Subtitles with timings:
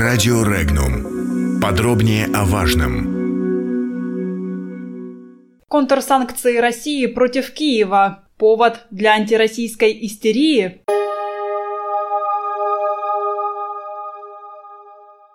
[0.00, 1.60] Радио Регнум.
[1.60, 3.04] Подробнее о важном.
[5.68, 8.24] Контрсанкции России против Киева.
[8.38, 10.80] Повод для антироссийской истерии.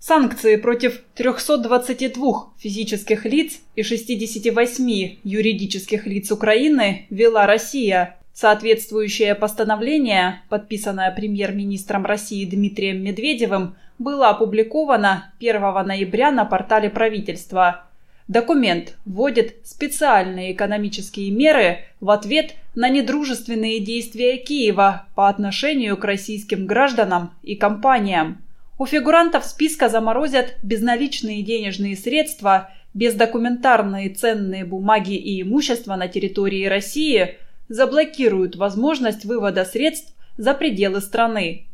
[0.00, 8.18] Санкции против 322 физических лиц и 68 юридических лиц Украины ввела Россия.
[8.32, 17.84] Соответствующее постановление, подписанное премьер-министром России Дмитрием Медведевым, было опубликовано 1 ноября на портале правительства.
[18.28, 26.66] Документ вводит специальные экономические меры в ответ на недружественные действия Киева по отношению к российским
[26.66, 28.42] гражданам и компаниям.
[28.78, 37.36] У фигурантов списка заморозят безналичные денежные средства, бездокументарные ценные бумаги и имущество на территории России,
[37.68, 41.67] заблокируют возможность вывода средств за пределы страны.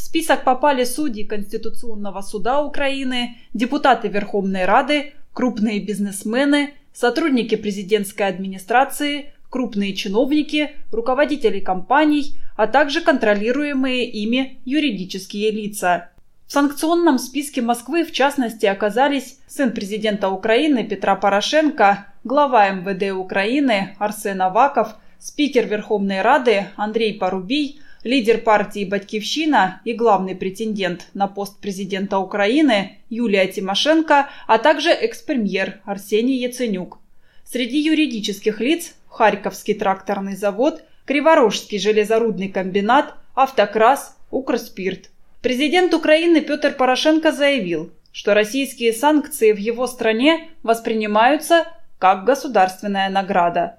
[0.00, 9.34] В список попали судьи Конституционного суда Украины, депутаты Верховной Рады, крупные бизнесмены, сотрудники президентской администрации,
[9.50, 16.08] крупные чиновники, руководители компаний, а также контролируемые ими юридические лица.
[16.46, 23.94] В санкционном списке Москвы, в частности, оказались сын президента Украины Петра Порошенко, глава МВД Украины
[23.98, 31.60] Арсен Аваков, спикер Верховной Рады Андрей Порубий, лидер партии «Батькивщина» и главный претендент на пост
[31.60, 36.98] президента Украины Юлия Тимошенко, а также экс-премьер Арсений Яценюк.
[37.44, 45.10] Среди юридических лиц– Харьковский тракторный завод, Криворожский железорудный комбинат, Автокрас, Укрспирт–
[45.42, 51.66] Президент Украины Петр Порошенко заявил, что российские санкции в его стране воспринимаются
[51.98, 53.78] как государственная награда.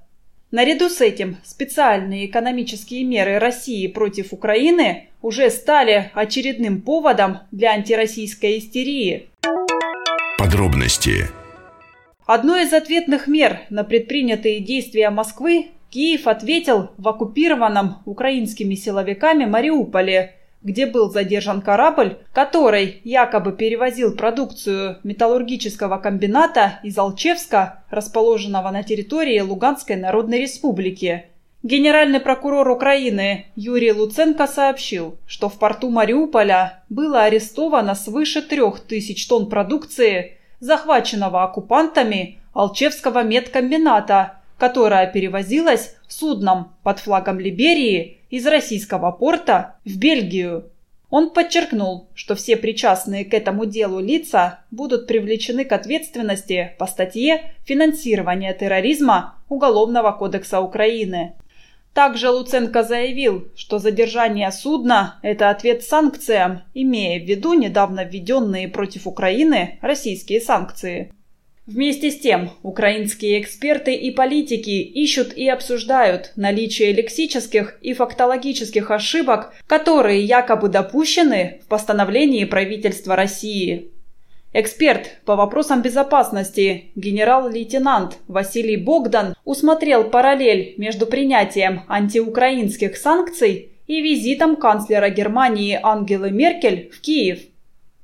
[0.51, 8.57] Наряду с этим специальные экономические меры России против Украины уже стали очередным поводом для антироссийской
[8.57, 9.29] истерии.
[10.37, 11.29] Подробности.
[12.25, 20.35] Одной из ответных мер на предпринятые действия Москвы Киев ответил в оккупированном украинскими силовиками Мариуполе–
[20.63, 29.39] где был задержан корабль, который якобы перевозил продукцию металлургического комбината из Алчевска, расположенного на территории
[29.39, 31.25] Луганской Народной Республики.
[31.63, 39.27] Генеральный прокурор Украины Юрий Луценко сообщил, что в порту Мариуполя было арестовано свыше трех тысяч
[39.27, 49.75] тонн продукции, захваченного оккупантами Алчевского медкомбината, которая перевозилась судном под флагом Либерии из российского порта
[49.85, 50.71] в Бельгию.
[51.11, 57.53] Он подчеркнул, что все причастные к этому делу лица будут привлечены к ответственности по статье
[57.65, 61.33] «Финансирование терроризма» Уголовного кодекса Украины.
[61.93, 69.07] Также Луценко заявил, что задержание судна– это ответ санкциям, имея в виду недавно введенные против
[69.07, 71.11] Украины российские санкции.
[71.73, 79.53] Вместе с тем, украинские эксперты и политики ищут и обсуждают наличие лексических и фактологических ошибок,
[79.67, 83.89] которые якобы допущены в постановлении правительства России.
[84.51, 94.57] Эксперт по вопросам безопасности генерал-лейтенант Василий Богдан усмотрел параллель между принятием антиукраинских санкций и визитом
[94.57, 97.39] канцлера Германии Ангелы Меркель в Киев.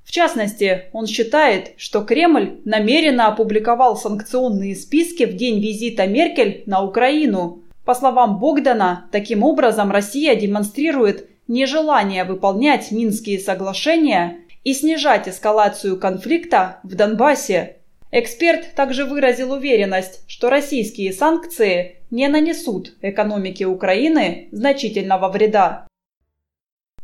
[0.07, 6.81] В частности, он считает, что Кремль намеренно опубликовал санкционные списки в день визита Меркель на
[6.81, 7.63] Украину.
[7.83, 16.79] По словам Богдана, таким образом Россия демонстрирует нежелание выполнять Минские соглашения и снижать эскалацию конфликта
[16.83, 17.75] в Донбассе.
[18.09, 25.85] Эксперт также выразил уверенность, что российские санкции не нанесут экономике Украины значительного вреда.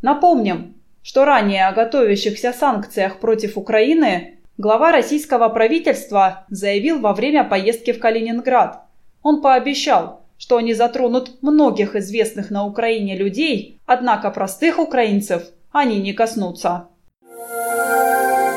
[0.01, 7.91] Напомним, что ранее о готовящихся санкциях против Украины глава российского правительства заявил во время поездки
[7.91, 8.81] в Калининград.
[9.21, 16.13] Он пообещал, что они затронут многих известных на Украине людей, однако простых украинцев они не
[16.13, 16.87] коснутся.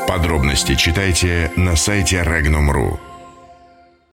[0.08, 3.15] Подробности читайте на сайте Regnum.ru.